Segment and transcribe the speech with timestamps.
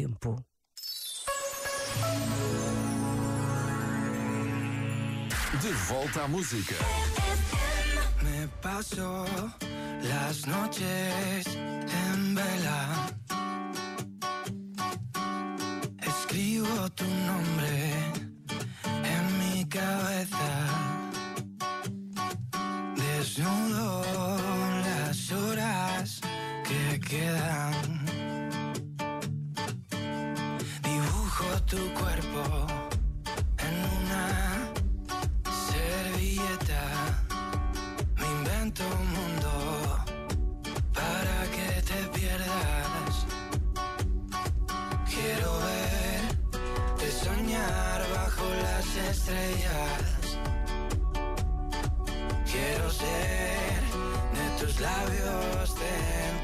[0.00, 0.34] tempo.
[5.60, 6.74] De volta à música.
[8.22, 9.26] Me passo
[10.02, 11.46] las noches
[12.06, 12.80] en vela.
[16.00, 17.89] Escribo tu nombre.
[38.72, 40.04] tanto mundo
[40.92, 43.26] para que te pierdas.
[45.08, 50.38] Quiero verte soñar bajo las estrellas.
[52.50, 53.82] Quiero ser
[54.36, 55.74] de tus labios.
[55.74, 56.39] De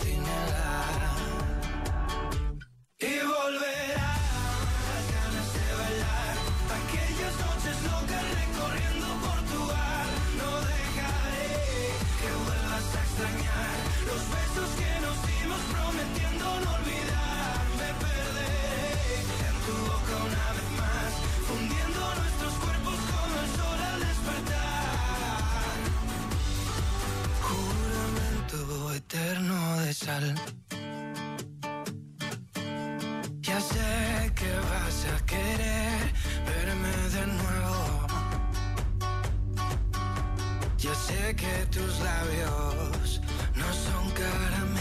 [30.07, 30.21] Ya
[33.61, 36.13] sé que vas a querer
[36.47, 38.07] verme de nuevo.
[40.79, 43.21] Ya sé que tus labios
[43.57, 44.76] no son caramelo.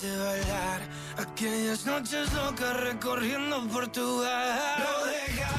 [0.00, 0.80] de bailar
[1.18, 4.58] aquellas noches locas recorriendo Portugal.
[4.78, 5.53] No deja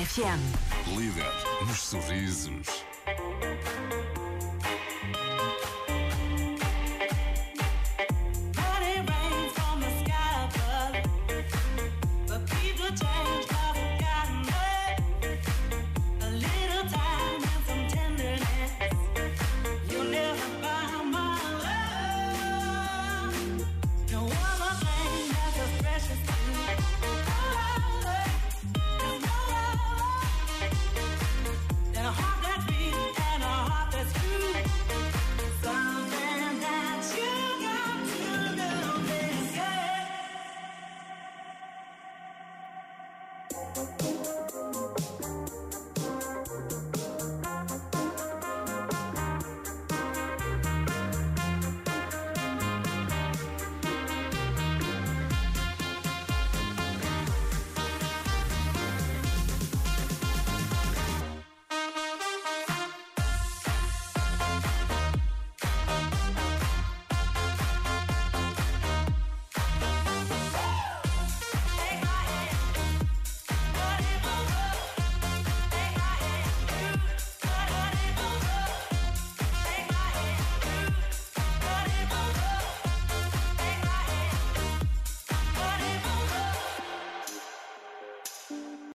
[0.00, 0.40] RFM.
[0.96, 1.26] Líder
[1.66, 2.86] nos sorrisos.